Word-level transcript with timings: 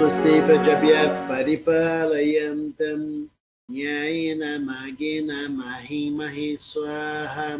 स्वस्ति 0.00 0.40
प्रजभ्यः 0.40 1.28
परिपालयन्तं 1.28 3.20
न्यायेन 3.70 4.64
मार्गेण 4.64 5.26
महि 5.48 6.10
महि 6.10 6.56
स्वाहा। 6.60 7.56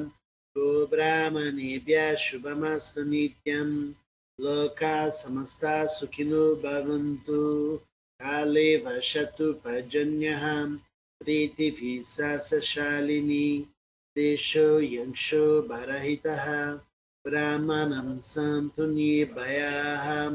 गो 0.57 0.87
ब्राह्मणेभ्यः 0.87 2.15
शुभमस्तु 2.15 3.03
नित्यं 3.03 3.89
लोकाः 4.41 5.09
समस्ताः 5.09 5.87
सुखिनो 5.87 6.55
भवन्तु। 6.55 7.77
काले 8.21 8.77
वर्षतु 8.77 9.53
पर्जन्यः। 9.53 10.65
प्रीतिभिः 11.21 12.03
देशो 14.17 14.81
यंशो 14.81 15.63
बरहितः 15.63 16.73
ब्राह्मणं 17.27 18.21
सन्तु 18.21 18.87
निर्भयाः। 18.87 20.31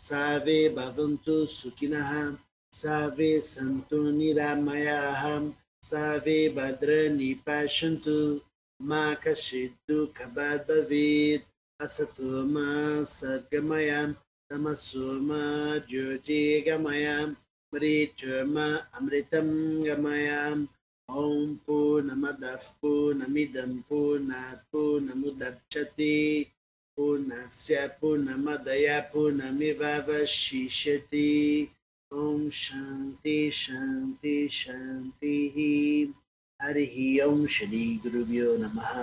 Save 0.00 0.70
Bhavantu 0.76 1.42
Sukinaha, 1.42 2.38
Save 2.70 3.42
Santu 3.42 4.14
Niramayaha, 4.14 5.52
Save 5.82 6.54
Badrani 6.54 7.36
Pashantu, 7.42 8.40
Ma 8.80 9.16
Kashidu 9.16 10.06
Kabad 10.14 10.66
Bhavid, 10.68 11.42
Asato 11.82 12.46
Ma 12.46 13.02
Sadgamaya, 13.02 14.14
Tamaso 14.48 15.20
Ma 15.20 15.80
Jyoti 15.80 16.64
Gamaya, 16.64 17.34
Mritu 17.74 18.46
Ma 18.46 18.78
Amritam 18.94 19.82
Gamaya, 19.84 20.66
Om 21.08 21.58
Purnamadav 21.66 22.62
Purnamidam 22.80 23.82
Purnat 23.90 24.60
Purnamudapchati, 24.72 26.46
पूर्णमुदच्यते 26.97 27.87
पूर्णस्य 27.87 27.87
पूर्णमदय 28.01 28.87
पूर्णमिवावशिष्यति 29.13 29.69
ॐ 32.11 32.49
शान्ति 32.63 33.39
शान्ति 33.63 34.35
शान्तिः 34.61 35.55
हरिः 36.59 36.95
ॐ 37.27 37.45
श्रीगुरुभ्यो 37.55 38.49
नमः 38.63 38.93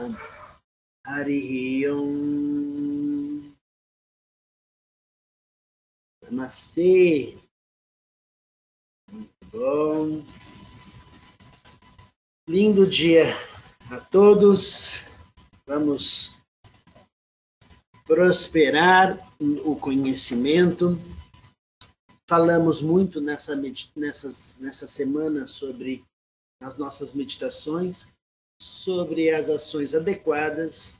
हरिः 1.04 1.50
ॐ 1.92 1.98
Namastê. 6.30 7.36
Muito 9.08 9.30
bom. 9.52 10.22
Lindo 12.48 12.86
dia 12.86 13.36
a 13.90 13.98
todos. 13.98 15.06
Vamos 15.66 16.33
prosperar 18.05 19.19
o 19.39 19.75
conhecimento. 19.75 20.97
Falamos 22.27 22.81
muito 22.81 23.19
nessa, 23.19 23.55
nessas, 23.95 24.57
nessa 24.59 24.87
semana 24.87 25.47
sobre 25.47 26.03
as 26.61 26.77
nossas 26.77 27.13
meditações, 27.13 28.07
sobre 28.61 29.29
as 29.31 29.49
ações 29.49 29.93
adequadas. 29.93 30.95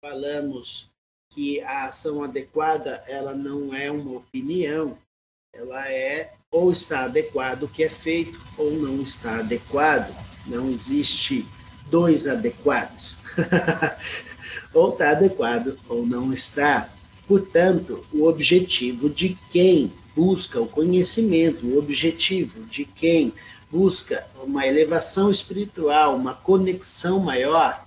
Falamos 0.00 0.90
que 1.32 1.60
a 1.60 1.86
ação 1.86 2.22
adequada 2.22 3.02
ela 3.06 3.34
não 3.34 3.74
é 3.74 3.90
uma 3.90 4.18
opinião, 4.18 4.96
ela 5.52 5.90
é 5.90 6.34
ou 6.50 6.70
está 6.70 7.04
adequado 7.04 7.64
o 7.64 7.68
que 7.68 7.82
é 7.82 7.88
feito 7.88 8.40
ou 8.56 8.70
não 8.72 9.02
está 9.02 9.40
adequado. 9.40 10.14
Não 10.46 10.70
existe 10.70 11.44
dois 11.90 12.28
adequados. 12.28 13.16
ou 14.74 14.90
está 14.90 15.10
adequado 15.10 15.78
ou 15.88 16.04
não 16.04 16.32
está. 16.32 16.92
Portanto, 17.26 18.04
o 18.12 18.24
objetivo 18.24 19.08
de 19.08 19.36
quem 19.50 19.92
busca 20.14 20.60
o 20.60 20.68
conhecimento, 20.68 21.66
o 21.66 21.78
objetivo 21.78 22.64
de 22.66 22.84
quem 22.84 23.32
busca 23.70 24.28
uma 24.42 24.66
elevação 24.66 25.30
espiritual, 25.30 26.16
uma 26.16 26.34
conexão 26.34 27.18
maior, 27.18 27.86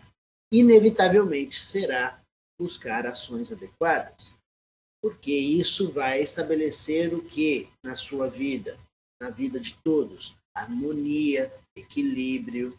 inevitavelmente 0.51 1.63
será 1.63 2.19
buscar 2.59 3.05
ações 3.05 3.51
adequadas. 3.51 4.35
Porque 5.01 5.31
isso 5.31 5.91
vai 5.91 6.21
estabelecer 6.21 7.13
o 7.13 7.21
que 7.21 7.69
na 7.83 7.95
sua 7.95 8.27
vida, 8.27 8.77
na 9.21 9.29
vida 9.29 9.59
de 9.59 9.77
todos? 9.83 10.35
Harmonia, 10.55 11.53
equilíbrio, 11.75 12.77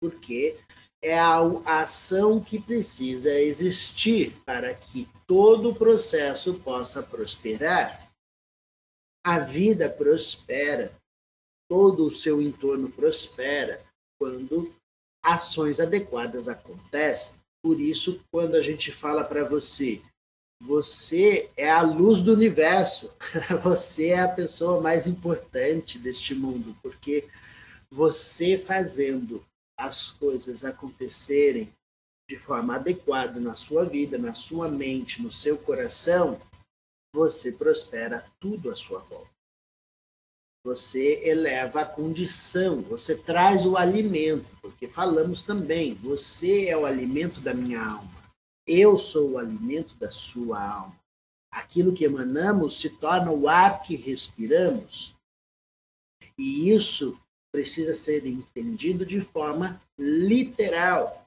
porque 0.00 0.56
é 1.02 1.18
a 1.18 1.40
ação 1.80 2.40
que 2.40 2.60
precisa 2.60 3.32
existir 3.32 4.36
para 4.44 4.74
que 4.74 5.08
todo 5.26 5.70
o 5.70 5.74
processo 5.74 6.54
possa 6.54 7.02
prosperar. 7.02 8.10
A 9.24 9.38
vida 9.38 9.88
prospera, 9.88 10.92
todo 11.68 12.06
o 12.06 12.14
seu 12.14 12.40
entorno 12.40 12.90
prospera 12.90 13.82
quando 14.18 14.74
ações 15.22 15.80
adequadas 15.80 16.48
acontecem. 16.48 17.36
Por 17.62 17.80
isso, 17.80 18.20
quando 18.30 18.54
a 18.54 18.62
gente 18.62 18.90
fala 18.90 19.24
para 19.24 19.44
você, 19.44 20.02
você 20.62 21.50
é 21.56 21.70
a 21.70 21.80
luz 21.80 22.22
do 22.22 22.32
universo, 22.32 23.14
você 23.62 24.08
é 24.08 24.20
a 24.20 24.28
pessoa 24.28 24.80
mais 24.80 25.06
importante 25.06 25.98
deste 25.98 26.34
mundo, 26.34 26.76
porque 26.82 27.26
você 27.90 28.58
fazendo 28.58 29.42
as 29.80 30.10
coisas 30.10 30.64
acontecerem 30.64 31.72
de 32.28 32.38
forma 32.38 32.76
adequada 32.76 33.40
na 33.40 33.54
sua 33.54 33.84
vida, 33.84 34.18
na 34.18 34.34
sua 34.34 34.68
mente, 34.68 35.20
no 35.22 35.32
seu 35.32 35.58
coração, 35.58 36.40
você 37.12 37.52
prospera 37.52 38.24
tudo 38.38 38.70
à 38.70 38.76
sua 38.76 39.00
volta. 39.00 39.30
Você 40.64 41.26
eleva 41.26 41.80
a 41.80 41.86
condição, 41.86 42.82
você 42.82 43.16
traz 43.16 43.64
o 43.64 43.76
alimento, 43.76 44.46
porque 44.60 44.86
falamos 44.86 45.42
também, 45.42 45.94
você 45.94 46.68
é 46.68 46.76
o 46.76 46.84
alimento 46.84 47.40
da 47.40 47.54
minha 47.54 47.82
alma. 47.82 48.10
Eu 48.66 48.98
sou 48.98 49.30
o 49.30 49.38
alimento 49.38 49.96
da 49.96 50.10
sua 50.10 50.62
alma. 50.62 50.96
Aquilo 51.50 51.94
que 51.94 52.04
emanamos 52.04 52.78
se 52.78 52.90
torna 52.90 53.32
o 53.32 53.48
ar 53.48 53.82
que 53.82 53.96
respiramos. 53.96 55.16
E 56.38 56.70
isso 56.70 57.18
precisa 57.52 57.94
ser 57.94 58.26
entendido 58.26 59.04
de 59.04 59.20
forma 59.20 59.80
literal. 59.98 61.26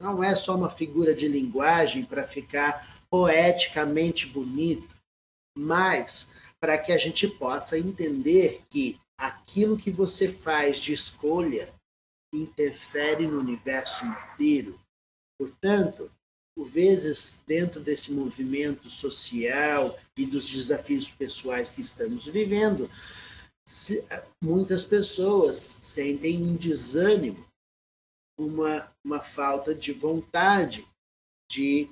Não 0.00 0.22
é 0.22 0.34
só 0.34 0.56
uma 0.56 0.70
figura 0.70 1.14
de 1.14 1.28
linguagem 1.28 2.04
para 2.04 2.24
ficar 2.24 3.04
poeticamente 3.10 4.26
bonito, 4.26 4.94
mas 5.56 6.32
para 6.60 6.78
que 6.78 6.92
a 6.92 6.98
gente 6.98 7.28
possa 7.28 7.78
entender 7.78 8.62
que 8.70 8.98
aquilo 9.18 9.78
que 9.78 9.90
você 9.90 10.28
faz 10.28 10.78
de 10.78 10.92
escolha 10.92 11.68
interfere 12.32 13.26
no 13.26 13.38
universo 13.38 14.04
inteiro. 14.04 14.78
Portanto, 15.38 16.10
por 16.56 16.66
vezes, 16.68 17.40
dentro 17.46 17.80
desse 17.80 18.12
movimento 18.12 18.88
social 18.88 19.98
e 20.16 20.24
dos 20.24 20.48
desafios 20.48 21.08
pessoais 21.08 21.70
que 21.70 21.80
estamos 21.80 22.26
vivendo, 22.26 22.88
muitas 24.42 24.84
pessoas 24.84 25.56
sentem 25.58 26.42
um 26.42 26.56
desânimo, 26.56 27.46
uma, 28.38 28.92
uma 29.04 29.20
falta 29.20 29.74
de 29.74 29.92
vontade 29.92 30.86
de 31.50 31.88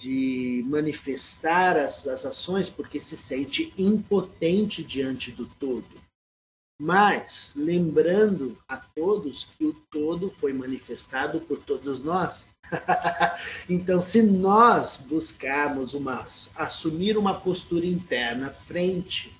de 0.00 0.62
manifestar 0.66 1.76
as, 1.76 2.06
as 2.06 2.24
ações 2.24 2.70
porque 2.70 3.00
se 3.00 3.16
sente 3.16 3.74
impotente 3.76 4.84
diante 4.84 5.32
do 5.32 5.46
todo. 5.46 6.00
Mas 6.80 7.54
lembrando 7.56 8.56
a 8.68 8.76
todos 8.76 9.44
que 9.44 9.66
o 9.66 9.74
todo 9.90 10.30
foi 10.30 10.52
manifestado 10.52 11.40
por 11.40 11.58
todos 11.58 11.98
nós. 12.00 12.50
então, 13.68 14.00
se 14.00 14.22
nós 14.22 14.96
buscarmos 14.96 15.92
uma, 15.92 16.24
assumir 16.54 17.18
uma 17.18 17.40
postura 17.40 17.84
interna 17.84 18.50
frente 18.50 19.36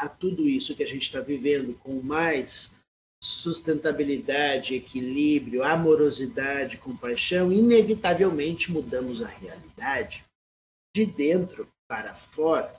a 0.00 0.08
tudo 0.08 0.48
isso 0.48 0.74
que 0.74 0.82
a 0.82 0.86
gente 0.86 1.02
está 1.02 1.20
vivendo 1.20 1.74
com 1.78 2.00
mais 2.00 2.74
sustentabilidade, 3.22 4.74
equilíbrio, 4.74 5.62
amorosidade, 5.62 6.78
compaixão, 6.78 7.52
inevitavelmente 7.52 8.72
mudamos 8.72 9.20
a 9.20 9.28
realidade 9.28 10.24
de 10.96 11.04
dentro 11.04 11.68
para 11.86 12.14
fora. 12.14 12.72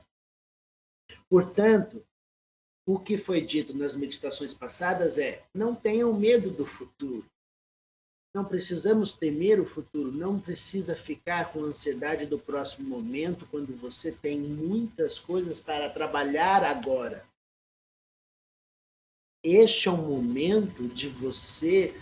Portanto, 1.29 2.03
o 2.87 2.99
que 2.99 3.19
foi 3.19 3.41
dito 3.41 3.71
nas 3.77 3.95
meditações 3.95 4.55
passadas 4.55 5.19
é: 5.19 5.43
não 5.53 5.75
tenham 5.75 6.11
medo 6.11 6.49
do 6.49 6.65
futuro. 6.65 7.30
Não 8.33 8.45
precisamos 8.45 9.13
temer 9.13 9.59
o 9.59 9.65
futuro, 9.65 10.11
não 10.11 10.39
precisa 10.39 10.95
ficar 10.95 11.51
com 11.51 11.63
ansiedade 11.63 12.25
do 12.25 12.39
próximo 12.39 12.87
momento 12.87 13.45
quando 13.51 13.75
você 13.75 14.11
tem 14.11 14.39
muitas 14.39 15.19
coisas 15.19 15.59
para 15.59 15.89
trabalhar 15.89 16.63
agora 16.63 17.29
este 19.43 19.87
é 19.87 19.91
o 19.91 19.97
momento 19.97 20.87
de 20.87 21.07
você 21.07 21.95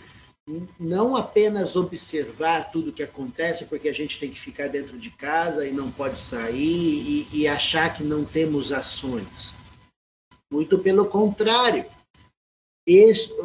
não 0.78 1.16
apenas 1.16 1.76
observar 1.76 2.70
tudo 2.70 2.92
que 2.92 3.02
acontece, 3.02 3.66
porque 3.66 3.88
a 3.88 3.94
gente 3.94 4.18
tem 4.18 4.30
que 4.30 4.40
ficar 4.40 4.68
dentro 4.68 4.98
de 4.98 5.10
casa 5.10 5.66
e 5.66 5.72
não 5.72 5.90
pode 5.90 6.18
sair 6.18 6.56
e, 6.56 7.28
e 7.32 7.48
achar 7.48 7.96
que 7.96 8.02
não 8.02 8.24
temos 8.24 8.72
ações. 8.72 9.54
Muito 10.52 10.78
pelo 10.78 11.06
contrário. 11.06 11.86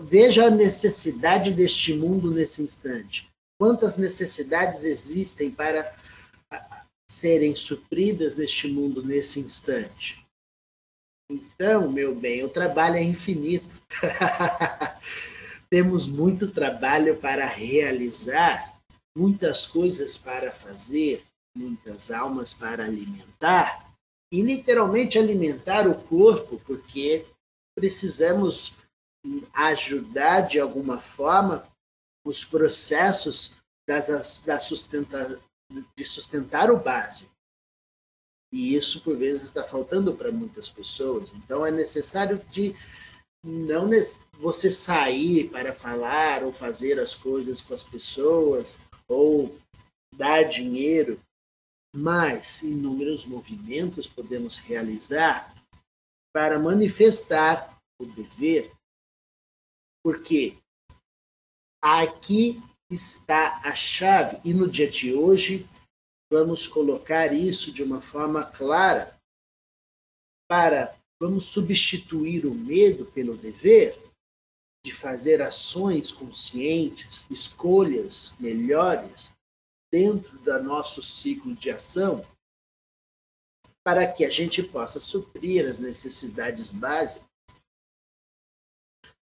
Veja 0.03 0.47
a 0.47 0.49
necessidade 0.49 1.51
deste 1.51 1.93
mundo 1.93 2.31
nesse 2.31 2.63
instante. 2.63 3.29
Quantas 3.59 3.95
necessidades 3.95 4.85
existem 4.85 5.51
para 5.51 5.95
serem 7.09 7.55
supridas 7.55 8.35
neste 8.35 8.67
mundo 8.67 9.03
nesse 9.03 9.39
instante? 9.39 10.25
Então, 11.29 11.91
meu 11.91 12.15
bem, 12.15 12.43
o 12.43 12.49
trabalho 12.49 12.95
é 12.95 13.03
infinito. 13.03 13.69
Temos 15.69 16.07
muito 16.07 16.49
trabalho 16.49 17.17
para 17.17 17.45
realizar, 17.45 18.79
muitas 19.15 19.65
coisas 19.65 20.17
para 20.17 20.51
fazer, 20.51 21.23
muitas 21.55 22.09
almas 22.09 22.51
para 22.53 22.85
alimentar 22.85 23.93
e 24.33 24.41
literalmente 24.41 25.19
alimentar 25.19 25.87
o 25.87 25.95
corpo, 25.95 26.59
porque 26.65 27.25
precisamos 27.77 28.73
ajudar 29.53 30.41
de 30.41 30.59
alguma 30.59 30.99
forma 30.99 31.67
os 32.25 32.43
processos 32.43 33.53
das, 33.87 34.41
da 34.45 34.59
sustenta, 34.59 35.39
de 35.95 36.05
sustentar 36.05 36.71
o 36.71 36.77
básico. 36.77 37.31
E 38.51 38.75
isso, 38.75 39.01
por 39.01 39.17
vezes, 39.17 39.43
está 39.43 39.63
faltando 39.63 40.15
para 40.15 40.31
muitas 40.31 40.69
pessoas. 40.69 41.33
Então, 41.33 41.65
é 41.65 41.71
necessário 41.71 42.39
de 42.51 42.75
não 43.43 43.89
você 44.33 44.71
sair 44.71 45.49
para 45.49 45.73
falar 45.73 46.43
ou 46.43 46.51
fazer 46.51 46.99
as 46.99 47.13
coisas 47.13 47.61
com 47.61 47.73
as 47.73 47.83
pessoas 47.83 48.75
ou 49.07 49.55
dar 50.15 50.43
dinheiro, 50.43 51.19
mas 51.95 52.63
inúmeros 52.63 53.25
movimentos 53.25 54.07
podemos 54.07 54.57
realizar 54.57 55.53
para 56.33 56.57
manifestar 56.57 57.77
o 58.01 58.05
dever 58.05 58.71
porque 60.05 60.55
aqui 61.81 62.61
está 62.91 63.59
a 63.63 63.73
chave, 63.73 64.39
e 64.45 64.53
no 64.53 64.69
dia 64.69 64.87
de 64.87 65.11
hoje 65.11 65.67
vamos 66.31 66.67
colocar 66.67 67.33
isso 67.33 67.71
de 67.71 67.81
uma 67.81 67.99
forma 67.99 68.45
clara 68.45 69.19
para 70.47 70.95
vamos 71.19 71.45
substituir 71.45 72.45
o 72.45 72.53
medo 72.53 73.07
pelo 73.13 73.35
dever 73.35 73.97
de 74.85 74.93
fazer 74.93 75.41
ações 75.41 76.11
conscientes, 76.11 77.25
escolhas 77.31 78.35
melhores 78.39 79.31
dentro 79.91 80.37
do 80.37 80.61
nosso 80.61 81.01
ciclo 81.01 81.55
de 81.55 81.71
ação, 81.71 82.23
para 83.83 84.05
que 84.05 84.23
a 84.23 84.29
gente 84.29 84.61
possa 84.61 85.01
suprir 85.01 85.67
as 85.67 85.79
necessidades 85.79 86.69
básicas 86.69 87.25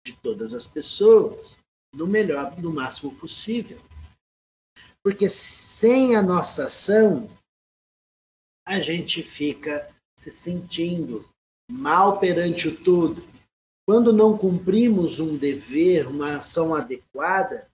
de 0.05 0.17
todas 0.17 0.55
as 0.55 0.67
pessoas 0.67 1.59
no 1.95 2.07
melhor, 2.07 2.59
no 2.59 2.73
máximo 2.73 3.15
possível. 3.17 3.79
Porque 5.03 5.29
sem 5.29 6.17
a 6.17 6.23
nossa 6.23 6.67
ação, 6.67 7.31
a 8.67 8.81
gente 8.81 9.23
fica 9.23 9.93
se 10.17 10.31
sentindo 10.31 11.29
mal 11.71 12.21
perante 12.21 12.69
o 12.69 12.85
todo. 12.85 13.23
Quando 13.87 14.13
não 14.13 14.39
cumprimos 14.39 15.19
um 15.19 15.37
dever, 15.37 16.07
uma 16.07 16.37
ação 16.37 16.75
adequada, 16.75 17.69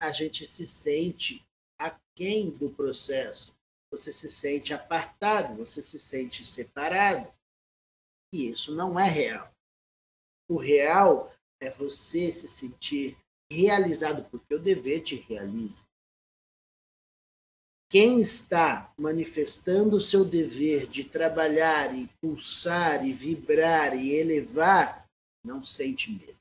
a 0.00 0.10
gente 0.10 0.46
se 0.46 0.66
sente 0.66 1.44
aquém 1.78 2.50
do 2.50 2.70
processo. 2.70 3.54
Você 3.90 4.12
se 4.12 4.30
sente 4.30 4.72
apartado, 4.72 5.56
você 5.56 5.82
se 5.82 5.98
sente 5.98 6.44
separado. 6.44 7.32
E 8.32 8.48
isso 8.48 8.74
não 8.74 8.98
é 8.98 9.08
real. 9.08 9.52
O 10.48 10.56
real 10.56 11.33
é 11.64 11.70
você 11.70 12.30
se 12.30 12.46
sentir 12.46 13.16
realizado, 13.50 14.28
porque 14.30 14.54
o 14.54 14.58
dever 14.58 15.02
te 15.02 15.16
realiza. 15.16 15.82
Quem 17.90 18.20
está 18.20 18.92
manifestando 18.98 19.96
o 19.96 20.00
seu 20.00 20.24
dever 20.24 20.86
de 20.86 21.04
trabalhar 21.04 21.94
e 21.94 22.08
pulsar 22.20 23.06
e 23.06 23.12
vibrar 23.12 23.96
e 23.96 24.12
elevar, 24.12 25.06
não 25.44 25.64
sente 25.64 26.10
medo. 26.10 26.36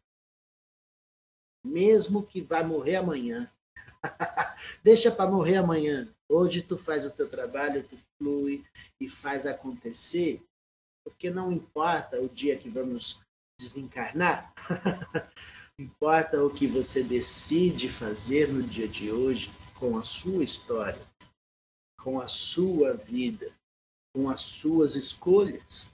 Mesmo 1.64 2.26
que 2.26 2.42
vá 2.42 2.64
morrer 2.64 2.96
amanhã. 2.96 3.52
Deixa 4.84 5.12
para 5.12 5.30
morrer 5.30 5.58
amanhã. 5.58 6.12
Hoje 6.28 6.64
tu 6.64 6.78
faz 6.78 7.06
o 7.06 7.12
teu 7.12 7.30
trabalho, 7.30 7.88
tu 7.88 7.98
flui 8.18 8.66
e 9.00 9.08
faz 9.08 9.46
acontecer, 9.46 10.44
porque 11.06 11.30
não 11.30 11.52
importa 11.52 12.20
o 12.20 12.28
dia 12.28 12.58
que 12.58 12.68
vamos 12.68 13.23
desencarnar. 13.64 14.54
Importa 15.80 16.44
o 16.44 16.54
que 16.54 16.68
você 16.68 17.04
decide 17.04 17.90
fazer 17.90 18.48
no 18.48 18.62
dia 18.62 18.88
de 18.88 19.12
hoje 19.12 19.52
com 19.74 19.98
a 19.98 20.04
sua 20.04 20.44
história, 20.44 21.02
com 22.00 22.20
a 22.20 22.28
sua 22.28 22.94
vida, 22.96 23.52
com 24.14 24.30
as 24.30 24.42
suas 24.42 24.96
escolhas. 24.96 25.88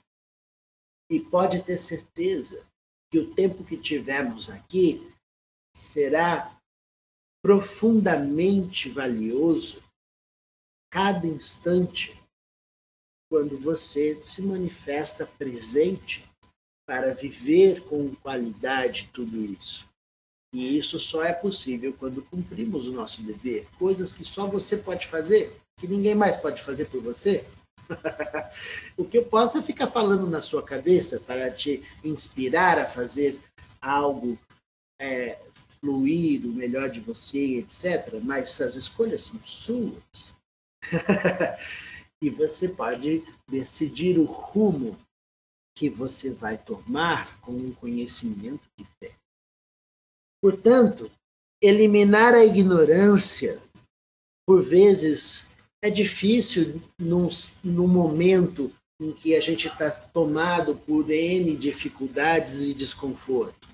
E 1.09 1.19
pode 1.19 1.63
ter 1.63 1.77
certeza 1.77 2.65
que 3.09 3.19
o 3.19 3.33
tempo 3.33 3.63
que 3.63 3.77
tivermos 3.77 4.49
aqui 4.49 5.11
será 5.75 6.55
profundamente 7.41 8.89
valioso 8.89 9.81
cada 10.91 11.25
instante 11.25 12.21
quando 13.29 13.57
você 13.57 14.21
se 14.23 14.41
manifesta 14.41 15.25
presente 15.25 16.28
para 16.89 17.13
viver 17.13 17.81
com 17.81 18.09
qualidade 18.15 19.11
tudo 19.13 19.45
isso. 19.45 19.87
E 20.51 20.75
isso 20.75 20.99
só 20.99 21.23
é 21.23 21.31
possível 21.31 21.93
quando 21.99 22.23
cumprimos 22.23 22.87
o 22.87 22.93
nosso 22.93 23.21
dever, 23.21 23.67
coisas 23.77 24.11
que 24.11 24.25
só 24.25 24.47
você 24.47 24.75
pode 24.75 25.05
fazer, 25.05 25.55
que 25.79 25.87
ninguém 25.87 26.15
mais 26.15 26.35
pode 26.35 26.63
fazer 26.63 26.85
por 26.85 26.99
você. 26.99 27.45
o 28.97 29.05
que 29.05 29.19
eu 29.19 29.25
posso 29.25 29.59
é 29.59 29.61
ficar 29.61 29.85
falando 29.85 30.25
na 30.25 30.41
sua 30.41 30.63
cabeça 30.63 31.19
para 31.19 31.51
te 31.51 31.83
inspirar 32.03 32.79
a 32.79 32.87
fazer 32.87 33.39
algo 33.79 34.35
é, 34.99 35.37
fluir 35.79 36.43
o 36.43 36.49
melhor 36.49 36.89
de 36.89 37.01
você, 37.01 37.59
etc. 37.59 38.15
Mas 38.23 38.59
as 38.61 38.73
escolhas 38.73 39.25
são 39.25 39.39
suas. 39.43 40.33
e 42.19 42.31
você 42.31 42.67
pode 42.67 43.23
decidir 43.47 44.17
o 44.17 44.25
rumo 44.25 44.97
que 45.79 45.89
você 45.89 46.29
vai 46.29 46.57
tomar 46.57 47.39
com 47.39 47.53
o 47.53 47.73
conhecimento 47.73 48.59
que 48.75 48.85
tem. 48.99 49.13
Portanto, 50.43 51.09
eliminar 51.63 52.33
a 52.33 52.43
ignorância, 52.43 53.61
por 54.45 54.61
vezes, 54.61 55.49
é 55.81 55.89
difícil 55.89 56.81
num, 56.99 57.29
num 57.63 57.87
momento 57.87 58.69
em 59.01 59.13
que 59.13 59.33
a 59.37 59.39
gente 59.39 59.69
está 59.69 59.89
tomado 59.89 60.75
por 60.75 61.09
N 61.09 61.55
dificuldades 61.55 62.59
e 62.63 62.73
desconforto. 62.73 63.69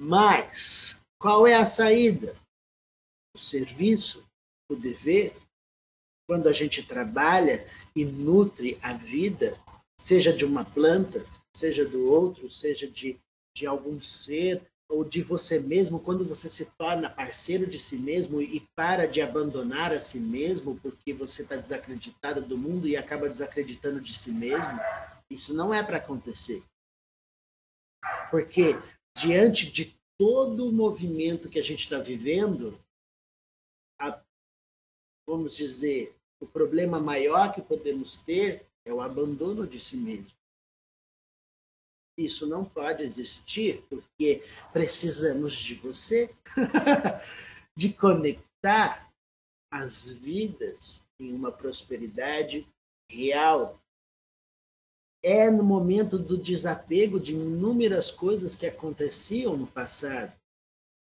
Mas, 0.00 1.00
qual 1.16 1.46
é 1.46 1.54
a 1.54 1.64
saída? 1.64 2.36
O 3.36 3.38
serviço, 3.38 4.26
o 4.68 4.74
dever. 4.74 5.32
Quando 6.28 6.48
a 6.48 6.52
gente 6.52 6.82
trabalha 6.82 7.64
e 7.94 8.04
nutre 8.04 8.76
a 8.82 8.94
vida, 8.94 9.56
seja 9.98 10.32
de 10.32 10.44
uma 10.44 10.64
planta, 10.64 11.24
seja 11.54 11.84
do 11.84 12.10
outro, 12.10 12.50
seja 12.50 12.88
de, 12.88 13.18
de 13.56 13.66
algum 13.66 14.00
ser, 14.00 14.62
ou 14.88 15.04
de 15.04 15.22
você 15.22 15.58
mesmo, 15.58 15.98
quando 15.98 16.24
você 16.24 16.48
se 16.48 16.66
torna 16.66 17.08
parceiro 17.08 17.66
de 17.66 17.78
si 17.78 17.96
mesmo 17.96 18.40
e 18.40 18.60
para 18.76 19.06
de 19.06 19.20
abandonar 19.20 19.92
a 19.92 19.98
si 19.98 20.20
mesmo 20.20 20.78
porque 20.80 21.12
você 21.12 21.42
está 21.42 21.56
desacreditado 21.56 22.42
do 22.42 22.58
mundo 22.58 22.86
e 22.86 22.96
acaba 22.96 23.28
desacreditando 23.28 24.00
de 24.00 24.16
si 24.16 24.30
mesmo, 24.30 24.78
isso 25.30 25.54
não 25.54 25.72
é 25.72 25.82
para 25.82 25.96
acontecer. 25.96 26.62
Porque 28.30 28.74
diante 29.16 29.70
de 29.70 29.96
todo 30.18 30.68
o 30.68 30.72
movimento 30.72 31.48
que 31.48 31.58
a 31.58 31.62
gente 31.62 31.80
está 31.80 31.98
vivendo, 31.98 32.78
a, 33.98 34.22
vamos 35.26 35.56
dizer, 35.56 36.14
o 36.40 36.46
problema 36.46 37.00
maior 37.00 37.54
que 37.54 37.62
podemos 37.62 38.18
ter 38.18 38.66
é 38.84 38.92
o 38.92 39.00
abandono 39.00 39.66
de 39.66 39.80
si 39.80 39.96
mesmo. 39.96 40.30
Isso 42.16 42.46
não 42.46 42.64
pode 42.64 43.02
existir 43.02 43.82
porque 43.88 44.44
precisamos 44.72 45.54
de 45.54 45.74
você, 45.74 46.30
de 47.76 47.92
conectar 47.92 49.10
as 49.72 50.12
vidas 50.12 51.04
em 51.18 51.34
uma 51.34 51.50
prosperidade 51.50 52.66
real. 53.10 53.80
É 55.22 55.50
no 55.50 55.64
momento 55.64 56.18
do 56.18 56.36
desapego 56.36 57.18
de 57.18 57.34
inúmeras 57.34 58.10
coisas 58.10 58.54
que 58.54 58.66
aconteciam 58.66 59.56
no 59.56 59.66
passado, 59.66 60.32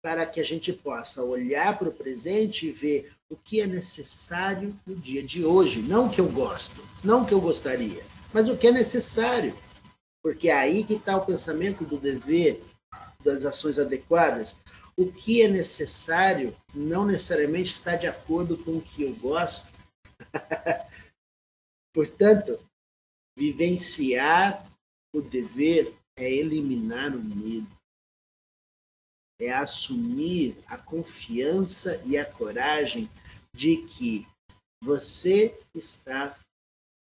para 0.03 0.25
que 0.25 0.41
a 0.41 0.43
gente 0.43 0.73
possa 0.73 1.23
olhar 1.23 1.77
para 1.77 1.89
o 1.89 1.93
presente 1.93 2.65
e 2.65 2.71
ver 2.71 3.16
o 3.29 3.35
que 3.35 3.61
é 3.61 3.67
necessário 3.67 4.77
no 4.85 4.95
dia 4.95 5.23
de 5.23 5.45
hoje. 5.45 5.81
Não 5.81 6.09
que 6.09 6.21
eu 6.21 6.29
gosto, 6.31 6.81
não 7.03 7.25
que 7.25 7.33
eu 7.33 7.41
gostaria, 7.41 8.03
mas 8.33 8.49
o 8.49 8.57
que 8.57 8.67
é 8.67 8.71
necessário. 8.71 9.55
Porque 10.23 10.49
é 10.49 10.57
aí 10.57 10.83
que 10.83 10.95
está 10.95 11.15
o 11.15 11.25
pensamento 11.25 11.85
do 11.85 11.97
dever, 11.97 12.61
das 13.23 13.45
ações 13.45 13.79
adequadas. 13.79 14.57
O 14.95 15.11
que 15.11 15.41
é 15.41 15.47
necessário 15.47 16.55
não 16.73 17.05
necessariamente 17.05 17.69
está 17.69 17.95
de 17.95 18.07
acordo 18.07 18.57
com 18.57 18.77
o 18.77 18.81
que 18.81 19.03
eu 19.03 19.13
gosto. 19.15 19.67
Portanto, 21.93 22.59
vivenciar 23.37 24.65
o 25.13 25.21
dever 25.21 25.93
é 26.15 26.31
eliminar 26.31 27.15
o 27.15 27.19
medo, 27.19 27.67
é 29.39 29.51
assumir 29.51 30.57
a 30.67 30.77
confiança 30.77 32.01
e 32.05 32.17
a 32.17 32.25
coragem 32.25 33.09
de 33.53 33.77
que 33.77 34.27
você 34.83 35.57
está 35.73 36.35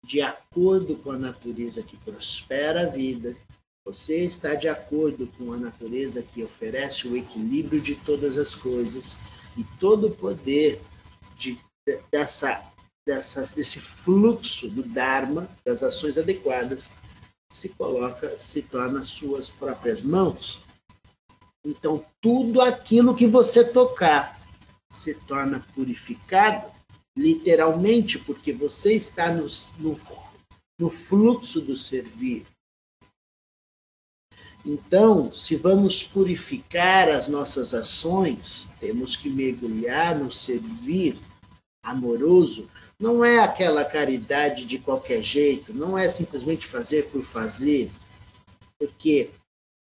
de 0.05 0.21
acordo 0.21 0.97
com 0.97 1.13
a 1.13 1.19
natureza 1.19 1.83
que 1.83 1.97
prospera 1.97 2.83
a 2.83 2.87
vida, 2.87 3.37
você 3.85 4.25
está 4.25 4.55
de 4.55 4.69
acordo 4.69 5.27
com 5.39 5.53
a 5.53 5.57
natureza 5.57 6.23
que 6.23 6.43
oferece 6.43 7.09
o 7.09 7.17
equilíbrio 7.17 7.81
de 7.81 7.95
todas 7.95 8.39
as 8.39 8.55
coisas 8.55 9.17
e 9.57 9.65
todo 9.79 10.09
o 10.09 10.15
poder 10.15 10.81
de, 11.37 11.59
dessa, 12.11 12.65
dessa, 13.07 13.47
desse 13.55 13.81
fluxo 13.81 14.69
do 14.69 14.83
Dharma, 14.83 15.49
das 15.65 15.83
ações 15.83 16.17
adequadas, 16.17 16.91
se 17.51 17.69
coloca, 17.71 18.39
se 18.39 18.63
torna 18.63 19.03
suas 19.03 19.51
próprias 19.51 20.03
mãos. 20.03 20.63
Então, 21.65 22.05
tudo 22.21 22.61
aquilo 22.61 23.15
que 23.15 23.27
você 23.27 23.65
tocar 23.65 24.41
se 24.91 25.15
torna 25.15 25.65
purificado 25.75 26.71
literalmente, 27.17 28.19
porque 28.19 28.53
você 28.53 28.95
está 28.95 29.33
no, 29.33 29.47
no, 29.79 30.01
no 30.79 30.91
fluxo 30.91 31.61
do 31.61 31.77
servir. 31.77 32.47
Então, 34.65 35.33
se 35.33 35.57
vamos 35.57 36.03
purificar 36.03 37.09
as 37.09 37.29
nossas 37.29 37.73
ações, 37.73 38.69
temos 38.79 39.17
que 39.17 39.31
mergulhar 39.31 40.19
no 40.19 40.31
servir 40.31 41.19
amoroso. 41.83 42.69
Não 42.99 43.25
é 43.25 43.39
aquela 43.39 43.85
caridade 43.85 44.67
de 44.67 44.79
qualquer 44.79 45.23
jeito, 45.23 45.73
não 45.73 45.97
é 45.97 46.09
simplesmente 46.09 46.67
fazer 46.67 47.09
por 47.11 47.23
fazer, 47.23 47.91
porque 48.79 49.31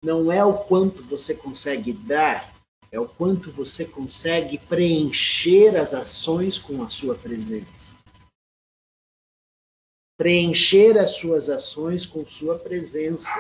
não 0.06 0.32
é 0.32 0.46
o 0.46 0.54
quanto 0.54 1.02
você 1.02 1.34
consegue 1.34 1.92
dar, 1.92 2.54
é 2.92 3.00
o 3.00 3.10
quanto 3.10 3.52
você 3.52 3.84
consegue 3.84 4.60
preencher 4.60 5.76
as 5.76 5.96
ações 5.96 6.60
com 6.60 6.84
a 6.84 6.90
sua 6.90 7.16
presença. 7.16 7.92
Preencher 10.16 11.00
as 11.00 11.16
suas 11.16 11.50
ações 11.50 12.06
com 12.06 12.24
sua 12.24 12.60
presença 12.60 13.34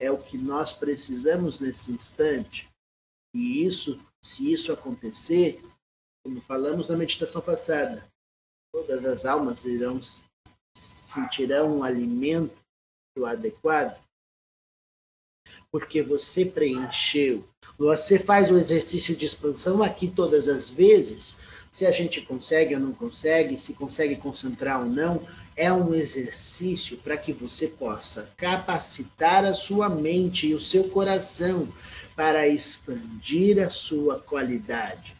é 0.00 0.08
o 0.08 0.16
que 0.16 0.38
nós 0.38 0.72
precisamos 0.72 1.58
nesse 1.58 1.90
instante. 1.90 2.70
E 3.34 3.64
isso, 3.64 4.00
se 4.22 4.52
isso 4.52 4.72
acontecer, 4.72 5.60
como 6.24 6.40
falamos 6.40 6.88
na 6.88 6.96
meditação 6.96 7.42
passada, 7.42 8.06
todas 8.72 9.04
as 9.04 9.26
almas 9.26 9.64
irão 9.64 10.00
sentirão 10.72 11.78
um 11.78 11.82
alimento 11.82 12.54
adequado 13.26 14.05
porque 15.70 16.02
você 16.02 16.44
preencheu. 16.44 17.44
Você 17.78 18.18
faz 18.18 18.50
o 18.50 18.56
exercício 18.56 19.14
de 19.14 19.26
expansão 19.26 19.82
aqui 19.82 20.08
todas 20.08 20.48
as 20.48 20.70
vezes. 20.70 21.36
Se 21.70 21.84
a 21.84 21.90
gente 21.90 22.22
consegue 22.22 22.74
ou 22.74 22.80
não 22.80 22.92
consegue, 22.92 23.58
se 23.58 23.74
consegue 23.74 24.16
concentrar 24.16 24.80
ou 24.80 24.86
não, 24.86 25.20
é 25.56 25.72
um 25.72 25.94
exercício 25.94 26.96
para 26.98 27.16
que 27.16 27.32
você 27.32 27.66
possa 27.66 28.30
capacitar 28.36 29.44
a 29.44 29.54
sua 29.54 29.88
mente 29.88 30.46
e 30.46 30.54
o 30.54 30.60
seu 30.60 30.84
coração 30.84 31.68
para 32.14 32.48
expandir 32.48 33.62
a 33.62 33.68
sua 33.68 34.18
qualidade 34.18 35.16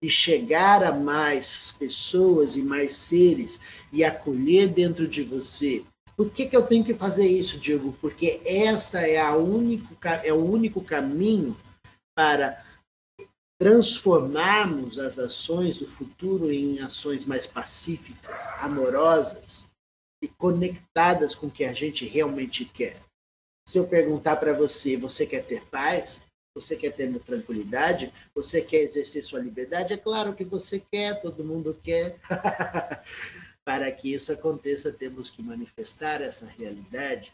e 0.00 0.08
chegar 0.08 0.84
a 0.84 0.92
mais 0.92 1.74
pessoas 1.78 2.54
e 2.56 2.62
mais 2.62 2.94
seres 2.94 3.60
e 3.92 4.04
acolher 4.04 4.68
dentro 4.68 5.08
de 5.08 5.22
você 5.22 5.82
por 6.18 6.32
que, 6.32 6.48
que 6.48 6.56
eu 6.56 6.66
tenho 6.66 6.84
que 6.84 6.94
fazer 6.94 7.28
isso, 7.28 7.60
Diego? 7.60 7.96
Porque 8.00 8.40
esta 8.44 9.06
é, 9.06 9.20
a 9.20 9.36
único, 9.36 9.96
é 10.24 10.32
o 10.32 10.44
único 10.44 10.82
caminho 10.82 11.56
para 12.12 12.60
transformarmos 13.56 14.98
as 14.98 15.20
ações 15.20 15.78
do 15.78 15.86
futuro 15.86 16.50
em 16.50 16.80
ações 16.80 17.24
mais 17.24 17.46
pacíficas, 17.46 18.48
amorosas 18.58 19.68
e 20.20 20.26
conectadas 20.26 21.36
com 21.36 21.46
o 21.46 21.50
que 21.52 21.64
a 21.64 21.72
gente 21.72 22.04
realmente 22.04 22.64
quer. 22.64 23.00
Se 23.68 23.78
eu 23.78 23.86
perguntar 23.86 24.38
para 24.38 24.52
você, 24.52 24.96
você 24.96 25.24
quer 25.24 25.44
ter 25.44 25.64
paz? 25.66 26.18
Você 26.52 26.74
quer 26.74 26.90
ter 26.90 27.16
tranquilidade? 27.20 28.12
Você 28.34 28.60
quer 28.60 28.80
exercer 28.80 29.22
sua 29.22 29.38
liberdade? 29.38 29.92
É 29.92 29.96
claro 29.96 30.34
que 30.34 30.44
você 30.44 30.80
quer, 30.80 31.22
todo 31.22 31.44
mundo 31.44 31.78
quer. 31.80 32.18
Para 33.68 33.92
que 33.92 34.14
isso 34.14 34.32
aconteça, 34.32 34.90
temos 34.90 35.28
que 35.28 35.42
manifestar 35.42 36.22
essa 36.22 36.46
realidade 36.46 37.30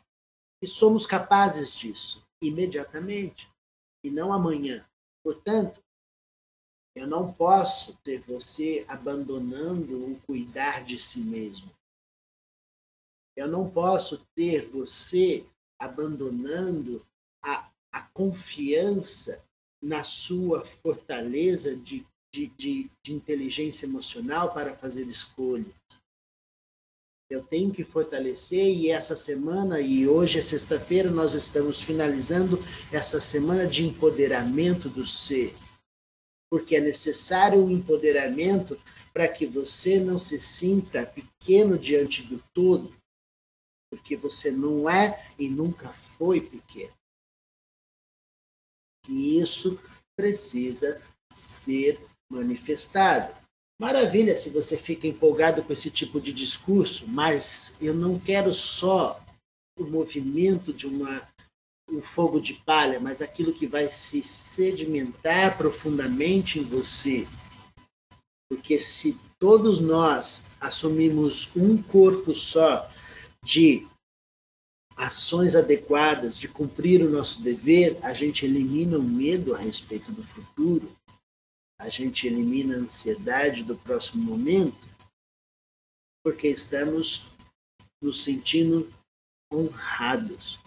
e 0.61 0.67
somos 0.67 1.07
capazes 1.07 1.73
disso 1.77 2.27
imediatamente 2.43 3.49
e 4.03 4.11
não 4.11 4.33
amanhã. 4.33 4.85
Portanto, 5.23 5.81
eu 6.93 7.07
não 7.07 7.33
posso 7.33 7.97
ter 8.03 8.19
você 8.19 8.85
abandonando 8.89 10.11
o 10.11 10.21
cuidar 10.23 10.85
de 10.85 10.99
si 10.99 11.21
mesmo. 11.21 11.71
Eu 13.37 13.47
não 13.47 13.71
posso 13.71 14.27
ter 14.35 14.67
você 14.67 15.47
abandonando 15.81 17.07
a, 17.45 17.71
a 17.93 18.03
confiança 18.13 19.41
na 19.81 20.03
sua 20.03 20.65
fortaleza 20.65 21.77
de, 21.77 22.05
de, 22.35 22.49
de, 22.49 22.91
de 23.05 23.13
inteligência 23.13 23.87
emocional 23.87 24.53
para 24.53 24.75
fazer 24.75 25.07
escolhas 25.07 25.73
eu 27.35 27.43
tenho 27.43 27.73
que 27.73 27.83
fortalecer 27.83 28.65
e 28.65 28.91
essa 28.91 29.17
semana 29.17 29.81
e 29.81 30.07
hoje 30.07 30.39
é 30.39 30.43
sexta-feira 30.43 31.11
nós 31.11 31.35
estamos 31.35 31.83
finalizando 31.83 32.59
essa 32.93 33.21
semana 33.21 33.67
de 33.67 33.85
empoderamento 33.85 34.89
do 34.89 35.05
ser. 35.05 35.55
Porque 36.49 36.77
é 36.77 36.81
necessário 36.81 37.59
o 37.59 37.67
um 37.67 37.71
empoderamento 37.71 38.81
para 39.13 39.29
que 39.29 39.47
você 39.47 39.99
não 39.99 40.19
se 40.19 40.39
sinta 40.39 41.05
pequeno 41.05 41.77
diante 41.77 42.23
do 42.23 42.43
todo, 42.53 42.95
porque 43.91 44.17
você 44.17 44.51
não 44.51 44.89
é 44.89 45.29
e 45.37 45.49
nunca 45.49 45.89
foi 45.89 46.41
pequeno. 46.41 46.95
E 49.09 49.41
isso 49.41 49.79
precisa 50.17 51.03
ser 51.31 52.01
manifestado. 52.31 53.44
Maravilha 53.81 54.37
se 54.37 54.51
você 54.51 54.77
fica 54.77 55.07
empolgado 55.07 55.63
com 55.63 55.73
esse 55.73 55.91
tipo 55.91 56.21
de 56.21 56.33
discurso, 56.33 57.07
mas 57.09 57.77
eu 57.81 57.93
não 57.93 58.19
quero 58.19 58.55
só 58.55 59.21
o 59.79 59.85
movimento 59.85 60.73
de 60.73 60.87
uma 60.87 61.27
um 61.91 62.01
fogo 62.01 62.41
de 62.41 62.55
palha, 62.55 62.99
mas 62.99 63.21
aquilo 63.21 63.53
que 63.53 63.67
vai 63.67 63.91
se 63.91 64.23
sedimentar 64.23 65.57
profundamente 65.59 66.59
em 66.59 66.63
você. 66.63 67.27
Porque 68.49 68.79
se 68.79 69.19
todos 69.39 69.81
nós 69.81 70.45
assumimos 70.61 71.51
um 71.55 71.81
corpo 71.83 72.35
só 72.35 72.89
de 73.43 73.87
ações 74.97 75.55
adequadas, 75.55 76.39
de 76.39 76.49
cumprir 76.49 77.03
o 77.03 77.11
nosso 77.11 77.43
dever, 77.43 77.99
a 78.03 78.13
gente 78.15 78.45
elimina 78.45 78.99
o 78.99 79.03
medo 79.03 79.55
a 79.55 79.59
respeito 79.59 80.11
do 80.13 80.23
futuro, 80.23 80.91
a 81.79 81.89
gente 81.89 82.27
elimina 82.27 82.77
a 82.77 82.79
ansiedade 82.79 83.65
do 83.65 83.77
próximo 83.77 84.23
momento, 84.23 84.89
porque 86.25 86.49
estamos 86.49 87.27
nos 88.03 88.23
sentindo 88.23 88.91
honrados 89.53 90.59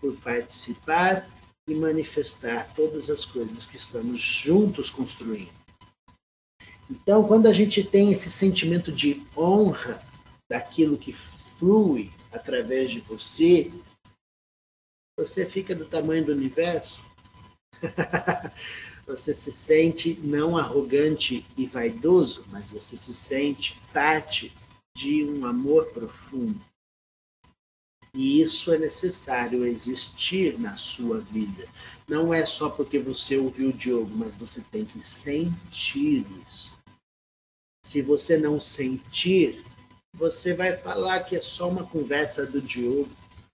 por 0.00 0.16
participar 0.20 1.28
e 1.66 1.74
manifestar 1.74 2.72
todas 2.74 3.10
as 3.10 3.24
coisas 3.24 3.66
que 3.66 3.76
estamos 3.76 4.20
juntos 4.20 4.90
construindo. 4.90 5.52
Então, 6.90 7.26
quando 7.26 7.46
a 7.46 7.52
gente 7.52 7.84
tem 7.84 8.10
esse 8.10 8.30
sentimento 8.30 8.90
de 8.90 9.22
honra 9.36 10.02
daquilo 10.50 10.96
que 10.96 11.12
flui 11.12 12.10
através 12.32 12.90
de 12.90 13.00
você, 13.00 13.70
você 15.18 15.44
fica 15.44 15.74
do 15.74 15.84
tamanho 15.84 16.24
do 16.24 16.32
universo. 16.32 17.02
você 19.08 19.32
se 19.32 19.50
sente 19.50 20.20
não 20.22 20.58
arrogante 20.58 21.42
e 21.56 21.64
vaidoso, 21.64 22.44
mas 22.50 22.68
você 22.68 22.94
se 22.94 23.14
sente 23.14 23.74
parte 23.90 24.52
de 24.94 25.24
um 25.24 25.46
amor 25.46 25.86
profundo. 25.86 26.60
E 28.12 28.42
isso 28.42 28.70
é 28.70 28.76
necessário 28.76 29.64
existir 29.64 30.58
na 30.58 30.76
sua 30.76 31.20
vida. 31.20 31.66
Não 32.06 32.34
é 32.34 32.44
só 32.44 32.68
porque 32.68 32.98
você 32.98 33.38
ouviu 33.38 33.70
o 33.70 33.72
Diogo, 33.72 34.14
mas 34.14 34.36
você 34.36 34.60
tem 34.60 34.84
que 34.84 35.02
sentir 35.02 36.26
isso. 36.46 36.70
Se 37.82 38.02
você 38.02 38.36
não 38.36 38.60
sentir, 38.60 39.64
você 40.12 40.52
vai 40.52 40.76
falar 40.76 41.20
que 41.20 41.34
é 41.34 41.40
só 41.40 41.68
uma 41.70 41.86
conversa 41.86 42.44
do 42.44 42.60
Diogo. 42.60 43.08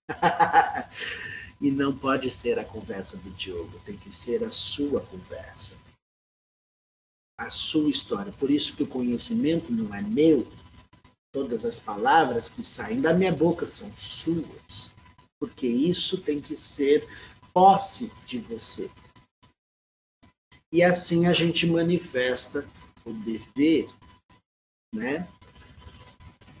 E 1.61 1.71
não 1.71 1.97
pode 1.97 2.29
ser 2.29 2.59
a 2.59 2.65
conversa 2.65 3.17
do 3.17 3.29
Diogo, 3.31 3.79
tem 3.85 3.95
que 3.95 4.13
ser 4.13 4.43
a 4.43 4.51
sua 4.51 5.01
conversa. 5.01 5.75
A 7.39 7.49
sua 7.49 7.89
história. 7.89 8.31
Por 8.33 8.49
isso 8.49 8.75
que 8.75 8.83
o 8.83 8.87
conhecimento 8.87 9.71
não 9.71 9.93
é 9.93 10.01
meu. 10.01 10.47
Todas 11.33 11.65
as 11.65 11.79
palavras 11.79 12.49
que 12.49 12.63
saem 12.63 13.01
da 13.01 13.13
minha 13.13 13.31
boca 13.31 13.67
são 13.67 13.91
suas. 13.97 14.93
Porque 15.39 15.67
isso 15.67 16.17
tem 16.17 16.39
que 16.39 16.55
ser 16.55 17.07
posse 17.53 18.11
de 18.25 18.39
você. 18.39 18.89
E 20.71 20.83
assim 20.83 21.25
a 21.25 21.33
gente 21.33 21.65
manifesta 21.65 22.67
o 23.05 23.13
dever, 23.13 23.89
né? 24.93 25.27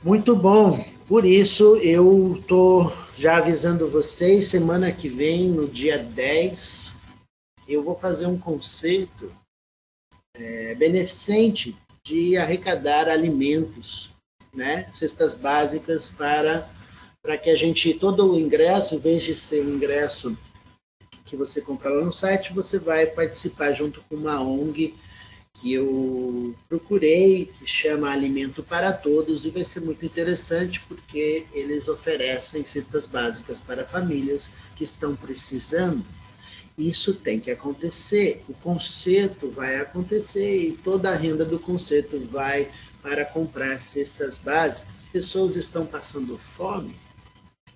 Muito 0.03 0.35
bom. 0.35 0.85
Por 1.07 1.25
isso 1.25 1.75
eu 1.77 2.41
tô 2.47 2.91
já 3.17 3.37
avisando 3.37 3.87
vocês, 3.87 4.47
semana 4.47 4.91
que 4.91 5.07
vem, 5.07 5.49
no 5.49 5.67
dia 5.67 5.97
10, 5.97 6.93
eu 7.67 7.81
vou 7.81 7.97
fazer 7.97 8.27
um 8.27 8.37
conceito 8.37 9.31
é, 10.35 10.75
beneficente 10.75 11.75
de 12.03 12.37
arrecadar 12.37 13.09
alimentos, 13.09 14.11
né? 14.53 14.87
Cestas 14.91 15.35
básicas 15.35 16.09
para 16.09 16.69
para 17.21 17.39
que 17.39 17.49
a 17.49 17.55
gente 17.55 17.91
todo 17.95 18.31
o 18.31 18.39
ingresso, 18.39 18.93
em 18.93 18.99
vez 18.99 19.23
de 19.23 19.33
ser 19.33 19.65
um 19.65 19.77
ingresso 19.77 20.37
que 21.25 21.35
você 21.35 21.59
compra 21.59 21.89
lá 21.89 22.05
no 22.05 22.13
site, 22.13 22.53
você 22.53 22.77
vai 22.77 23.07
participar 23.07 23.73
junto 23.73 23.99
com 24.01 24.15
uma 24.15 24.39
ONG 24.39 24.93
que 25.55 25.73
eu 25.73 26.53
procurei, 26.67 27.45
que 27.57 27.65
chama 27.65 28.11
Alimento 28.11 28.61
para 28.61 28.91
Todos, 28.91 29.45
e 29.45 29.49
vai 29.49 29.63
ser 29.63 29.81
muito 29.81 30.05
interessante 30.05 30.81
porque 30.87 31.45
eles 31.53 31.87
oferecem 31.87 32.63
cestas 32.65 33.07
básicas 33.07 33.59
para 33.59 33.85
famílias 33.85 34.49
que 34.75 34.83
estão 34.83 35.15
precisando. 35.15 36.05
Isso 36.77 37.13
tem 37.13 37.39
que 37.39 37.49
acontecer, 37.49 38.43
o 38.49 38.53
conserto 38.53 39.49
vai 39.49 39.77
acontecer 39.77 40.67
e 40.67 40.71
toda 40.73 41.09
a 41.09 41.15
renda 41.15 41.45
do 41.45 41.57
conserto 41.57 42.19
vai 42.29 42.69
para 43.01 43.23
comprar 43.23 43.79
cestas 43.79 44.37
básicas. 44.37 45.05
Pessoas 45.05 45.55
estão 45.55 45.85
passando 45.85 46.37
fome 46.37 46.95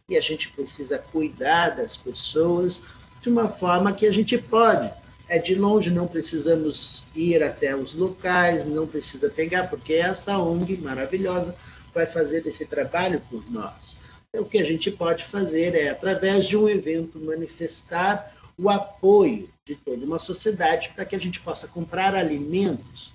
e 0.09 0.17
a 0.17 0.21
gente 0.21 0.49
precisa 0.49 0.97
cuidar 0.97 1.69
das 1.69 1.95
pessoas 1.95 2.81
de 3.21 3.29
uma 3.29 3.47
forma 3.47 3.93
que 3.93 4.05
a 4.05 4.11
gente 4.11 4.37
pode 4.37 4.91
é 5.29 5.37
de 5.37 5.55
longe, 5.55 5.91
não 5.91 6.07
precisamos 6.07 7.03
ir 7.15 7.43
até 7.43 7.75
os 7.75 7.93
locais, 7.93 8.65
não 8.65 8.87
precisa 8.87 9.29
pegar, 9.29 9.69
porque 9.69 9.93
essa 9.93 10.37
ONG 10.39 10.77
maravilhosa 10.77 11.55
vai 11.93 12.05
fazer 12.05 12.45
esse 12.47 12.65
trabalho 12.65 13.21
por 13.29 13.49
nós. 13.51 13.95
Então, 14.29 14.45
o 14.45 14.49
que 14.49 14.57
a 14.57 14.65
gente 14.65 14.91
pode 14.91 15.23
fazer 15.23 15.75
é, 15.75 15.89
através 15.89 16.47
de 16.47 16.57
um 16.57 16.67
evento, 16.67 17.19
manifestar 17.19 18.33
o 18.57 18.69
apoio 18.69 19.49
de 19.65 19.75
toda 19.75 20.05
uma 20.05 20.19
sociedade 20.19 20.89
para 20.93 21.05
que 21.05 21.15
a 21.15 21.19
gente 21.19 21.39
possa 21.39 21.67
comprar 21.67 22.15
alimentos. 22.15 23.13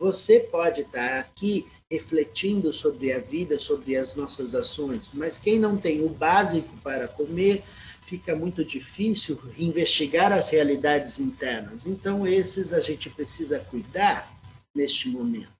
Você 0.00 0.40
pode 0.40 0.80
estar 0.80 1.18
aqui 1.18 1.66
refletindo 1.90 2.72
sobre 2.72 3.12
a 3.12 3.18
vida, 3.18 3.58
sobre 3.58 3.96
as 3.96 4.14
nossas 4.14 4.54
ações, 4.54 5.10
mas 5.12 5.38
quem 5.38 5.58
não 5.58 5.76
tem 5.76 6.02
o 6.02 6.08
básico 6.08 6.74
para 6.82 7.06
comer, 7.06 7.62
fica 8.10 8.34
muito 8.34 8.64
difícil 8.64 9.40
investigar 9.56 10.32
as 10.32 10.48
realidades 10.48 11.20
internas. 11.20 11.86
Então, 11.86 12.26
esses 12.26 12.72
a 12.72 12.80
gente 12.80 13.08
precisa 13.08 13.60
cuidar 13.60 14.28
neste 14.74 15.08
momento, 15.08 15.52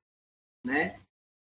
né? 0.67 0.97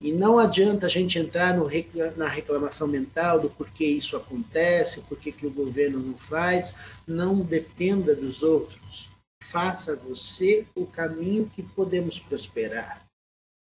E 0.02 0.12
não 0.12 0.40
adianta 0.40 0.88
a 0.88 0.90
gente 0.90 1.20
entrar 1.20 1.56
no, 1.56 1.70
na 2.16 2.28
reclamação 2.28 2.88
mental 2.88 3.40
do 3.40 3.48
porquê 3.48 3.86
isso 3.86 4.18
acontece, 4.18 5.04
porquê 5.04 5.32
que 5.32 5.46
o 5.46 5.52
governo 5.52 6.00
não 6.00 6.18
faz. 6.18 6.76
Não 7.06 7.42
dependa 7.42 8.16
dos 8.16 8.42
outros. 8.42 9.08
Faça 9.44 9.96
você 9.96 10.66
o 10.76 10.88
caminho 10.88 11.50
que 11.56 11.62
podemos 11.62 12.18
prosperar. 12.20 13.06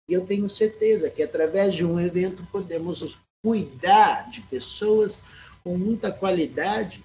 E 0.09 0.13
eu 0.13 0.25
tenho 0.25 0.49
certeza 0.49 1.11
que 1.11 1.23
através 1.23 1.75
de 1.75 1.85
um 1.85 1.99
evento 1.99 2.47
podemos 2.53 3.17
cuidar 3.45 4.31
de 4.31 4.41
pessoas 4.43 5.23
com 5.65 5.77
muita 5.77 6.13
qualidade 6.13 7.04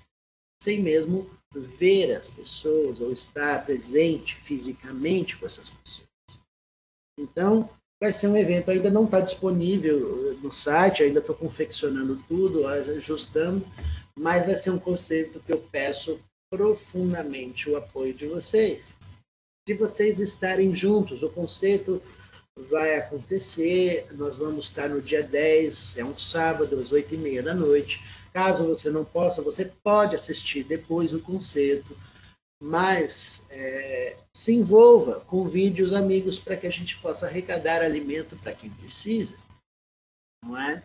sem 0.62 0.82
mesmo 0.82 1.30
ver 1.54 2.14
as 2.14 2.30
pessoas 2.30 3.02
ou 3.02 3.12
estar 3.12 3.66
presente 3.66 4.36
fisicamente 4.36 5.38
com 5.38 5.46
essas 5.46 5.70
pessoas. 5.70 6.08
Então, 7.18 7.70
vai 8.02 8.14
ser 8.14 8.28
um 8.28 8.38
evento, 8.38 8.72
ainda 8.72 8.90
não 8.90 9.06
está 9.06 9.20
disponível 9.20 10.38
no 10.42 10.52
site, 10.52 11.04
ainda 11.04 11.20
estou 11.20 11.36
confeccionando 11.36 12.24
tudo, 12.28 12.68
ajustando, 12.68 13.66
mas 14.16 14.46
vai 14.46 14.56
ser 14.56 14.72
um 14.72 14.80
conceito 14.80 15.40
que 15.40 15.52
eu 15.52 15.60
peço 15.60 16.20
profundamente 16.52 17.70
o 17.70 17.76
apoio 17.76 18.14
de 18.14 18.28
vocês. 18.28 18.94
De 19.68 19.74
vocês 19.74 20.20
estarem 20.20 20.76
juntos, 20.76 21.24
o 21.24 21.30
conceito 21.30 22.02
vai 22.70 22.96
acontecer, 22.96 24.08
nós 24.12 24.38
vamos 24.38 24.66
estar 24.66 24.90
no 24.90 25.02
dia 25.02 25.24
10, 25.24 25.98
é 25.98 26.06
um 26.06 26.18
sábado, 26.18 26.80
às 26.80 26.92
8 26.92 27.16
e 27.16 27.18
meia 27.18 27.44
da 27.44 27.54
noite, 27.54 28.02
Caso 28.34 28.66
você 28.66 28.90
não 28.90 29.04
possa, 29.04 29.42
você 29.42 29.66
pode 29.66 30.16
assistir 30.16 30.64
depois 30.64 31.14
o 31.14 31.20
concerto, 31.20 31.96
mas 32.62 33.48
é, 33.50 34.18
se 34.34 34.54
envolva, 34.54 35.22
convide 35.22 35.82
os 35.82 35.94
amigos 35.94 36.38
para 36.38 36.58
que 36.58 36.68
a 36.68 36.72
gente 36.72 36.98
possa 36.98 37.26
arrecadar 37.26 37.82
alimento 37.82 38.36
para 38.38 38.54
quem 38.54 38.70
precisa, 38.70 39.38
não 40.44 40.60
é? 40.60 40.84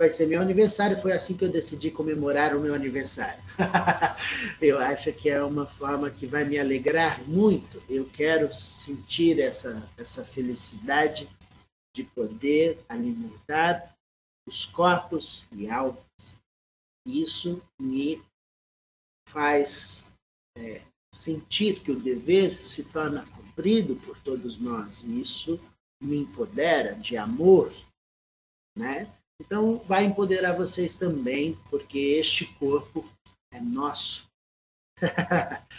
Vai 0.00 0.10
ser 0.10 0.26
meu 0.26 0.40
aniversário, 0.40 1.00
foi 1.00 1.12
assim 1.12 1.36
que 1.36 1.44
eu 1.44 1.52
decidi 1.52 1.88
comemorar 1.88 2.56
o 2.56 2.60
meu 2.60 2.74
aniversário. 2.74 3.42
eu 4.60 4.80
acho 4.80 5.12
que 5.12 5.30
é 5.30 5.40
uma 5.44 5.64
forma 5.64 6.10
que 6.10 6.26
vai 6.26 6.44
me 6.44 6.58
alegrar 6.58 7.22
muito. 7.28 7.80
Eu 7.88 8.04
quero 8.06 8.52
sentir 8.52 9.38
essa, 9.38 9.80
essa 9.96 10.24
felicidade 10.24 11.28
de 11.94 12.02
poder 12.02 12.80
alimentar 12.88 13.94
os 14.44 14.64
corpos 14.64 15.44
e 15.52 15.70
almas 15.70 16.41
isso 17.06 17.62
me 17.80 18.22
faz 19.28 20.10
é, 20.56 20.82
sentir 21.12 21.80
que 21.80 21.90
o 21.90 22.00
dever 22.00 22.58
se 22.58 22.84
torna 22.84 23.26
cumprido 23.26 23.96
por 23.96 24.18
todos 24.20 24.58
nós. 24.58 25.02
Isso 25.02 25.60
me 26.02 26.18
empodera 26.18 26.94
de 26.94 27.16
amor, 27.16 27.72
né? 28.76 29.10
Então, 29.40 29.78
vai 29.88 30.04
empoderar 30.04 30.52
vocês 30.52 30.96
também, 30.96 31.58
porque 31.68 31.98
este 31.98 32.46
corpo 32.54 33.08
é 33.52 33.60
nosso. 33.60 34.26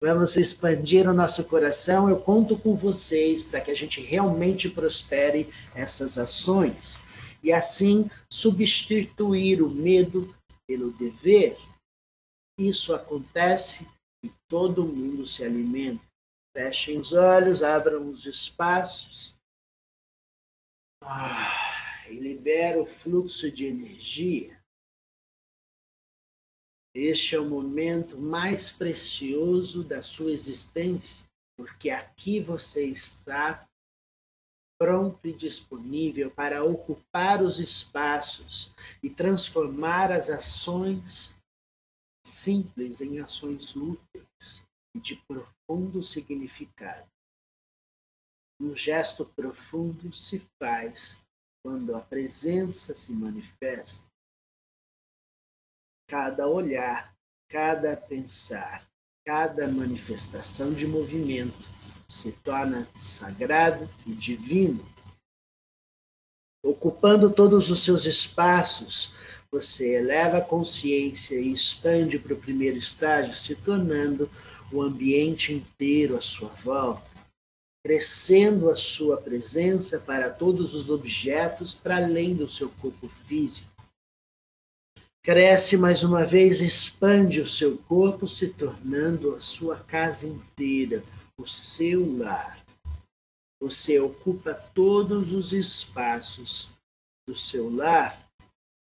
Vamos 0.00 0.36
expandir 0.36 1.08
o 1.08 1.14
nosso 1.14 1.44
coração. 1.44 2.08
Eu 2.08 2.20
conto 2.20 2.56
com 2.56 2.76
vocês 2.76 3.42
para 3.42 3.60
que 3.60 3.72
a 3.72 3.76
gente 3.76 4.00
realmente 4.00 4.70
prospere 4.70 5.52
essas 5.74 6.16
ações 6.16 7.00
e 7.42 7.52
assim 7.52 8.08
substituir 8.30 9.60
o 9.60 9.68
medo 9.68 10.32
pelo 10.68 10.92
dever, 10.92 11.56
isso 12.58 12.94
acontece 12.94 13.86
e 14.22 14.30
todo 14.48 14.84
mundo 14.84 15.26
se 15.26 15.42
alimenta. 15.42 16.04
Fechem 16.54 16.98
os 16.98 17.12
olhos, 17.12 17.62
abram 17.62 18.10
os 18.10 18.26
espaços 18.26 19.34
ah, 21.02 22.06
e 22.08 22.14
libera 22.14 22.80
o 22.80 22.86
fluxo 22.86 23.50
de 23.50 23.64
energia. 23.64 24.58
Este 26.94 27.36
é 27.36 27.40
o 27.40 27.48
momento 27.48 28.18
mais 28.18 28.72
precioso 28.72 29.84
da 29.84 30.02
sua 30.02 30.32
existência, 30.32 31.24
porque 31.56 31.90
aqui 31.90 32.40
você 32.40 32.84
está 32.84 33.67
pronto 34.78 35.26
e 35.26 35.32
disponível 35.32 36.30
para 36.30 36.62
ocupar 36.62 37.42
os 37.42 37.58
espaços 37.58 38.72
e 39.02 39.10
transformar 39.10 40.12
as 40.12 40.30
ações 40.30 41.36
simples 42.24 43.00
em 43.00 43.18
ações 43.18 43.74
úteis 43.74 44.62
e 44.94 45.00
de 45.00 45.16
profundo 45.26 46.02
significado. 46.02 47.08
Um 48.60 48.74
gesto 48.74 49.24
profundo 49.24 50.12
se 50.12 50.46
faz 50.58 51.20
quando 51.64 51.94
a 51.94 52.00
presença 52.00 52.94
se 52.94 53.12
manifesta. 53.12 54.06
Cada 56.08 56.46
olhar, 56.48 57.14
cada 57.50 57.96
pensar, 57.96 58.88
cada 59.24 59.68
manifestação 59.68 60.72
de 60.72 60.86
movimento 60.86 61.77
se 62.08 62.32
torna 62.32 62.88
sagrado 62.98 63.88
e 64.06 64.12
divino. 64.12 64.84
Ocupando 66.64 67.30
todos 67.30 67.70
os 67.70 67.82
seus 67.82 68.06
espaços, 68.06 69.12
você 69.50 69.96
eleva 69.96 70.38
a 70.38 70.44
consciência 70.44 71.36
e 71.36 71.52
expande 71.52 72.18
para 72.18 72.34
o 72.34 72.40
primeiro 72.40 72.76
estágio, 72.76 73.34
se 73.34 73.54
tornando 73.54 74.28
o 74.72 74.82
ambiente 74.82 75.52
inteiro 75.52 76.16
à 76.16 76.20
sua 76.20 76.48
volta, 76.48 77.06
crescendo 77.84 78.68
a 78.68 78.76
sua 78.76 79.16
presença 79.18 79.98
para 79.98 80.30
todos 80.30 80.74
os 80.74 80.90
objetos 80.90 81.74
para 81.74 81.96
além 81.96 82.34
do 82.34 82.48
seu 82.48 82.68
corpo 82.68 83.08
físico. 83.08 83.68
Cresce 85.22 85.76
mais 85.76 86.04
uma 86.04 86.24
vez, 86.24 86.60
expande 86.60 87.40
o 87.40 87.46
seu 87.46 87.76
corpo, 87.76 88.26
se 88.26 88.48
tornando 88.48 89.34
a 89.34 89.40
sua 89.40 89.76
casa 89.76 90.26
inteira, 90.26 91.02
o 91.38 91.46
seu 91.46 92.16
lar. 92.16 92.64
Você 93.62 93.98
ocupa 93.98 94.54
todos 94.74 95.32
os 95.32 95.52
espaços 95.52 96.68
do 97.26 97.36
seu 97.36 97.68
lar, 97.74 98.28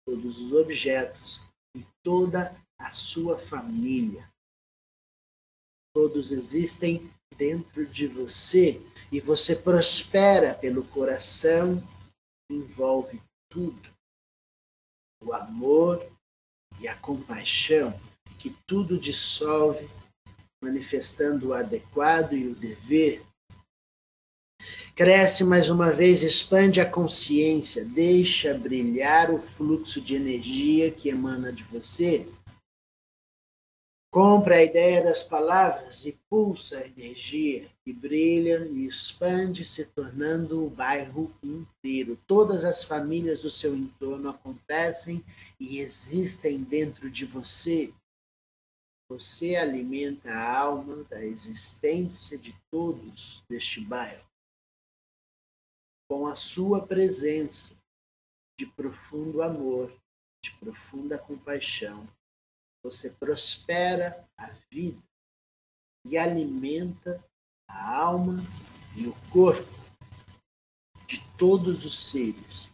todos 0.07 0.39
os 0.41 0.53
objetos 0.53 1.41
e 1.75 1.85
toda 2.03 2.55
a 2.79 2.91
sua 2.91 3.37
família. 3.37 4.29
Todos 5.93 6.31
existem 6.31 7.11
dentro 7.35 7.85
de 7.85 8.07
você 8.07 8.81
e 9.11 9.19
você 9.19 9.55
prospera 9.55 10.53
pelo 10.53 10.85
coração, 10.85 11.81
envolve 12.49 13.21
tudo. 13.49 13.89
O 15.23 15.33
amor 15.33 16.05
e 16.79 16.87
a 16.87 16.95
compaixão 16.99 17.91
que 18.37 18.55
tudo 18.67 18.99
dissolve, 18.99 19.87
manifestando 20.61 21.49
o 21.49 21.53
adequado 21.53 22.33
e 22.33 22.47
o 22.47 22.55
dever. 22.55 23.21
Cresce 24.95 25.43
mais 25.43 25.69
uma 25.69 25.91
vez, 25.91 26.23
expande 26.23 26.81
a 26.81 26.89
consciência, 26.89 27.85
deixa 27.85 28.53
brilhar 28.53 29.31
o 29.31 29.37
fluxo 29.37 30.01
de 30.01 30.15
energia 30.15 30.89
que 30.91 31.09
emana 31.09 31.53
de 31.53 31.63
você 31.63 32.27
Compra 34.17 34.55
a 34.55 34.63
ideia 34.63 35.03
das 35.03 35.21
palavras 35.21 36.05
e 36.05 36.17
pulsa 36.27 36.79
a 36.79 36.87
energia 36.87 37.69
que 37.83 37.93
brilha 37.93 38.65
e 38.71 38.87
expande, 38.87 39.63
se 39.63 39.85
tornando 39.85 40.65
o 40.65 40.71
bairro 40.71 41.31
inteiro. 41.43 42.17
Todas 42.25 42.65
as 42.65 42.83
famílias 42.83 43.41
do 43.41 43.51
seu 43.51 43.75
entorno 43.75 44.29
acontecem 44.29 45.23
e 45.59 45.77
existem 45.79 46.63
dentro 46.63 47.11
de 47.11 47.25
você. 47.25 47.93
Você 49.09 49.55
alimenta 49.55 50.31
a 50.31 50.59
alma 50.59 51.03
da 51.05 51.23
existência 51.23 52.37
de 52.37 52.53
todos 52.69 53.41
deste 53.49 53.79
bairro. 53.79 54.25
Com 56.09 56.27
a 56.27 56.35
sua 56.35 56.85
presença 56.85 57.81
de 58.59 58.65
profundo 58.65 59.41
amor, 59.41 59.91
de 60.43 60.51
profunda 60.57 61.17
compaixão 61.17 62.07
você 62.83 63.09
prospera 63.09 64.25
a 64.37 64.47
vida 64.71 65.01
e 66.05 66.17
alimenta 66.17 67.21
a 67.67 67.97
alma 67.97 68.37
e 68.95 69.07
o 69.07 69.13
corpo 69.29 69.67
de 71.05 71.21
todos 71.37 71.85
os 71.85 72.09
seres. 72.09 72.69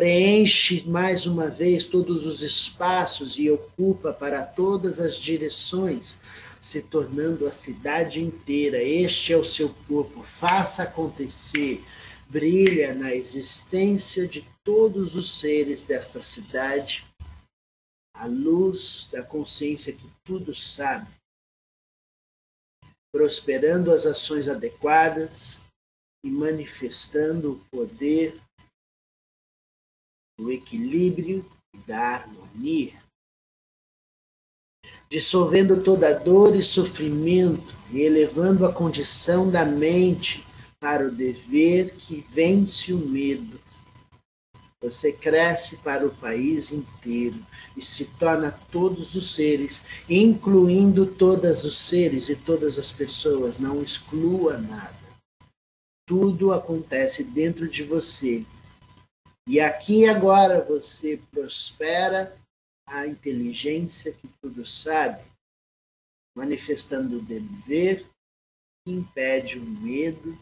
Preenche 0.00 0.82
mais 0.88 1.26
uma 1.26 1.48
vez 1.48 1.84
todos 1.84 2.24
os 2.24 2.40
espaços 2.40 3.38
e 3.38 3.50
ocupa 3.50 4.14
para 4.14 4.46
todas 4.46 4.98
as 4.98 5.14
direções, 5.14 6.18
se 6.58 6.80
tornando 6.80 7.46
a 7.46 7.52
cidade 7.52 8.18
inteira. 8.18 8.82
Este 8.82 9.34
é 9.34 9.36
o 9.36 9.44
seu 9.44 9.68
corpo. 9.86 10.22
Faça 10.22 10.84
acontecer. 10.84 11.84
Brilha 12.30 12.94
na 12.94 13.14
existência 13.14 14.26
de 14.26 14.42
todos 14.64 15.16
os 15.16 15.38
seres 15.38 15.82
desta 15.82 16.22
cidade 16.22 17.04
a 18.14 18.24
luz 18.24 19.06
da 19.12 19.22
consciência 19.22 19.92
que 19.92 20.10
tudo 20.24 20.54
sabe, 20.54 21.10
prosperando 23.12 23.92
as 23.92 24.06
ações 24.06 24.48
adequadas 24.48 25.60
e 26.24 26.30
manifestando 26.30 27.52
o 27.52 27.64
poder 27.70 28.40
do 30.40 30.50
equilíbrio 30.50 31.44
e 31.74 31.78
da 31.86 31.98
harmonia, 31.98 32.94
dissolvendo 35.10 35.82
toda 35.82 36.18
dor 36.18 36.56
e 36.56 36.62
sofrimento 36.62 37.74
e 37.92 38.00
elevando 38.00 38.64
a 38.64 38.72
condição 38.72 39.50
da 39.50 39.64
mente 39.64 40.44
para 40.78 41.06
o 41.06 41.10
dever 41.10 41.94
que 41.96 42.24
vence 42.32 42.92
o 42.92 42.98
medo 42.98 43.60
você 44.82 45.12
cresce 45.12 45.76
para 45.76 46.06
o 46.06 46.10
país 46.10 46.72
inteiro 46.72 47.36
e 47.76 47.82
se 47.82 48.06
torna 48.18 48.50
todos 48.72 49.14
os 49.14 49.34
seres, 49.34 49.82
incluindo 50.08 51.04
todos 51.04 51.64
os 51.64 51.76
seres 51.76 52.30
e 52.30 52.34
todas 52.34 52.78
as 52.78 52.90
pessoas, 52.90 53.58
não 53.58 53.82
exclua 53.82 54.56
nada. 54.56 54.96
Tudo 56.08 56.50
acontece 56.50 57.24
dentro 57.24 57.68
de 57.68 57.82
você. 57.82 58.46
E 59.48 59.60
aqui 59.60 60.08
agora 60.08 60.64
você 60.64 61.16
prospera 61.30 62.38
a 62.86 63.06
inteligência 63.06 64.12
que 64.12 64.28
tudo 64.42 64.66
sabe, 64.66 65.24
manifestando 66.36 67.18
o 67.18 67.22
dever 67.22 68.06
que 68.84 68.92
impede 68.92 69.58
o 69.58 69.64
medo 69.64 70.38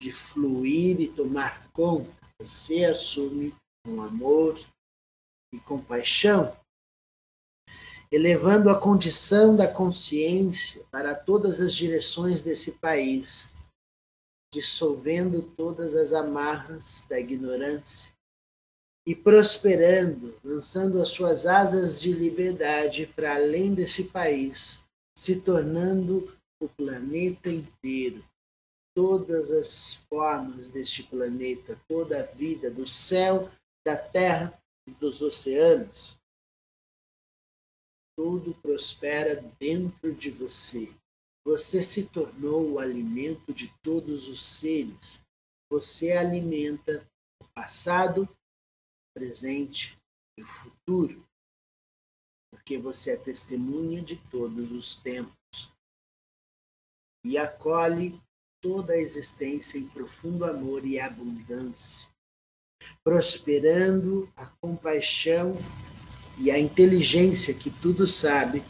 de 0.00 0.10
fluir 0.12 1.00
e 1.00 1.12
tomar 1.12 1.70
conta. 1.72 2.12
Você 2.40 2.84
assume 2.84 3.54
com 3.84 4.02
amor 4.02 4.58
e 5.54 5.60
compaixão, 5.60 6.56
elevando 8.10 8.70
a 8.70 8.78
condição 8.78 9.54
da 9.54 9.68
consciência 9.72 10.84
para 10.90 11.14
todas 11.14 11.60
as 11.60 11.74
direções 11.74 12.42
desse 12.42 12.72
país, 12.72 13.50
dissolvendo 14.52 15.42
todas 15.56 15.96
as 15.96 16.12
amarras 16.12 17.06
da 17.08 17.18
ignorância 17.18 18.12
e 19.06 19.14
prosperando, 19.14 20.38
lançando 20.44 21.00
as 21.00 21.08
suas 21.08 21.46
asas 21.46 22.00
de 22.00 22.12
liberdade 22.12 23.06
para 23.06 23.34
além 23.34 23.74
desse 23.74 24.04
país, 24.04 24.80
se 25.16 25.40
tornando 25.40 26.32
o 26.60 26.68
planeta 26.68 27.48
inteiro 27.48 28.22
todas 28.94 29.50
as 29.50 29.94
formas 30.08 30.68
deste 30.68 31.02
planeta, 31.02 31.80
toda 31.88 32.20
a 32.20 32.26
vida, 32.26 32.70
do 32.70 32.86
céu, 32.86 33.50
da 33.84 33.96
terra 33.96 34.52
e 34.86 34.90
dos 34.92 35.22
oceanos. 35.22 36.16
Tudo 38.14 38.54
prospera 38.56 39.42
dentro 39.58 40.14
de 40.14 40.30
você. 40.30 40.92
Você 41.44 41.82
se 41.82 42.04
tornou 42.04 42.72
o 42.72 42.78
alimento 42.78 43.52
de 43.52 43.72
todos 43.82 44.28
os 44.28 44.40
seres. 44.40 45.20
Você 45.70 46.12
alimenta 46.12 47.06
o 47.40 47.44
passado, 47.54 48.22
o 48.22 49.18
presente 49.18 49.98
e 50.38 50.42
o 50.42 50.46
futuro. 50.46 51.26
Porque 52.52 52.78
você 52.78 53.12
é 53.12 53.16
testemunha 53.16 54.02
de 54.02 54.16
todos 54.30 54.70
os 54.70 54.96
tempos. 54.96 55.34
E 57.24 57.36
acolhe 57.36 58.20
toda 58.62 58.92
a 58.92 58.98
existência 58.98 59.76
em 59.78 59.88
profundo 59.88 60.44
amor 60.44 60.86
e 60.86 61.00
abundância, 61.00 62.08
prosperando 63.02 64.32
a 64.36 64.46
compaixão 64.46 65.54
e 66.38 66.50
a 66.50 66.58
inteligência 66.58 67.52
que 67.52 67.70
tudo 67.70 68.06
sabe. 68.06 68.62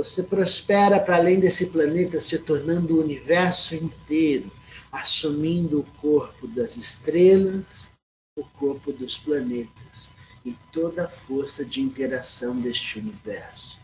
Você 0.00 0.22
prospera 0.22 0.98
para 0.98 1.16
além 1.16 1.38
desse 1.38 1.66
planeta, 1.66 2.22
se 2.22 2.38
tornando 2.38 2.96
o 2.96 3.02
universo 3.02 3.74
inteiro, 3.74 4.50
assumindo 4.90 5.80
o 5.80 5.84
corpo 6.00 6.48
das 6.48 6.78
estrelas, 6.78 7.88
o 8.34 8.42
corpo 8.42 8.92
dos 8.92 9.18
planetas 9.18 10.08
e 10.42 10.56
toda 10.72 11.04
a 11.04 11.08
força 11.08 11.66
de 11.66 11.82
interação 11.82 12.58
deste 12.58 12.98
universo. 12.98 13.78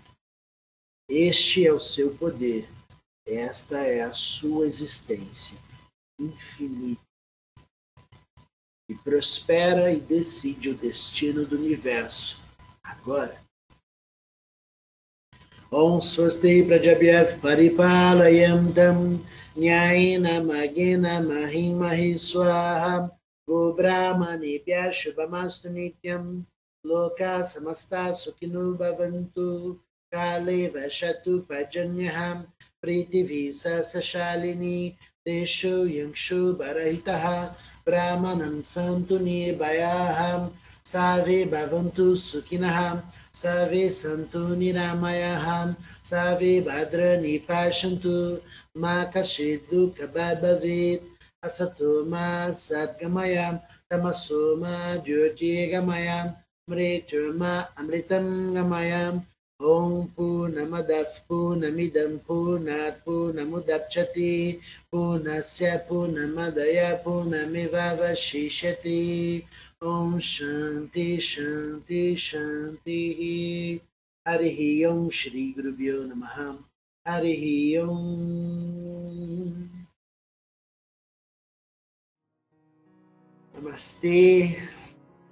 Este 1.07 1.67
é 1.67 1.73
o 1.73 1.79
seu 1.79 2.15
poder 2.15 2.67
esta 3.27 3.79
é 3.79 4.03
a 4.03 4.15
sua 4.15 4.67
existência 4.67 5.59
infinita 6.19 7.03
e 8.89 8.95
prospera 8.95 9.93
e 9.93 10.01
decide 10.01 10.71
o 10.71 10.77
destino 10.77 11.45
do 11.45 11.57
universo 11.57 12.41
agora. 12.85 13.46
ॐ 15.77 16.01
स्वस्ति 16.01 16.63
प्रजभ्यः 16.63 17.23
परिपालयं 17.23 18.73
तं 18.73 19.15
न्यायेन 19.59 20.23
मगेन 20.23 21.03
महीमहि 21.03 22.19
स्वाहा। 22.19 22.99
गोब्राह्मणेभ्यः 23.51 24.91
शुभमस्तु 24.91 25.69
नित्यं। 25.69 26.41
लोका 26.87 27.43
समस्ता 27.43 28.13
सुखिनो 28.13 28.73
भवन्तु। 28.73 29.73
काले 30.15 30.67
वसतु 30.67 31.39
पर्जन्यः। 31.39 32.35
प्रीतिभि 32.83 33.51
सशालिनी 33.55 34.89
देशो 35.27 35.87
यंशो 35.87 36.53
बरहितः 36.53 37.45
ब्राह्मणं 37.87 38.61
सन्तु 38.61 39.19
निर्भयाः। 39.19 40.49
सर्वे 40.87 41.45
भवन्तु 41.45 42.17
सुखिनः। 42.17 43.03
सर्वे 43.37 43.91
सन्तु 43.91 44.39
निरामयाः 44.39 45.75
सर्वे 46.05 46.61
भद्राणि 46.61 47.37
पश्यन्तु 47.49 48.39
मा 48.81 49.05
कश्चित् 49.05 49.75
दुःखभवेत् 49.75 51.05
असतो 51.45 52.05
मा 52.05 52.51
सद्गमयां 52.51 53.55
तमसो 53.91 54.57
मा 54.57 54.97
ज्योतिर्गमयां। 54.97 56.27
मृत्युर्मा 56.71 57.53
अमृतं 57.79 58.27
गमयाम् 58.55 59.21
ॐ 59.63 60.05
पूर्णमदः, 60.17 61.13
पूर्णमिदं, 61.29 62.17
पूर्णात् 62.17 63.05
पूर्णमुदप्स्यति। 63.07 64.61
पूर्णस्य 64.93 65.77
पूर्णमदय 65.89 67.01
पूर्णमेवावशिष्यति। 67.05 68.13
Om 69.83 70.19
Shanti 70.19 71.21
Shanti 71.21 72.17
Shanti 72.17 73.83
Harihi 74.27 74.87
Om 74.87 75.11
Shri 75.11 75.53
Gurubhyo 75.53 76.09
Namaha. 76.09 76.57
Harihi 77.07 77.79
Om. 77.83 79.69
Namastê. 83.53 84.57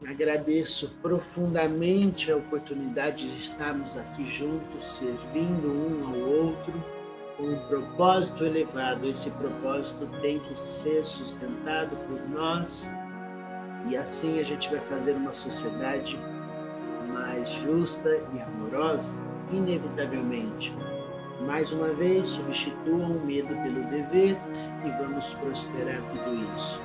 Agradeço 0.07 0.90
profundamente 1.00 2.30
a 2.30 2.37
oportunidade 2.37 3.26
de 3.26 3.40
estarmos 3.42 3.96
aqui 3.96 4.28
juntos, 4.30 4.85
servindo 4.85 5.68
um 5.68 6.07
ao 6.07 6.18
outro, 6.18 6.85
com 7.38 7.44
um 7.44 7.66
propósito 7.66 8.44
elevado. 8.44 9.09
Esse 9.09 9.30
propósito 9.30 10.07
tem 10.20 10.38
que 10.38 10.61
ser 10.61 11.02
sustentado 11.02 11.96
por 12.07 12.28
nós 12.28 12.87
e 13.88 13.97
assim 13.97 14.40
a 14.40 14.42
gente 14.42 14.70
vai 14.70 14.81
fazer 14.81 15.12
uma 15.12 15.35
sociedade 15.35 16.18
mais 17.12 17.51
justa 17.51 18.20
e 18.33 18.40
amorosa, 18.40 19.14
inevitavelmente. 19.53 20.75
Mais 21.42 21.73
uma 21.73 21.88
vez, 21.88 22.27
substituam 22.27 23.12
o 23.12 23.27
medo 23.27 23.49
pelo 23.49 23.83
dever 23.90 24.37
e 24.85 25.03
vamos 25.03 25.35
prosperar 25.35 26.01
tudo 26.11 26.55
isso. 26.55 26.81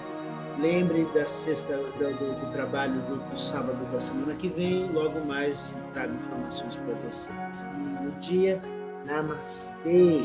Lembre 0.59 1.05
da 1.13 1.25
sexta 1.25 1.77
do, 1.77 1.91
do, 1.91 2.51
trabalho 2.51 2.95
do, 3.03 3.15
do, 3.29 3.39
sábado 3.39 3.79
da 3.91 4.01
semana 4.01 4.35
que 4.35 4.49
vem. 4.49 4.91
Logo 4.91 5.23
mais 5.25 5.73
trago 5.93 6.13
informações 6.13 6.75
para 6.75 6.95
vocês. 6.95 7.63
Lindo 7.77 8.11
dia. 8.19 8.61
Namastê. 9.05 10.21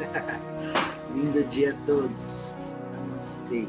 Lindo 1.14 1.44
dia 1.44 1.70
a 1.70 1.86
todos. 1.86 2.52
Namastê. 2.96 3.68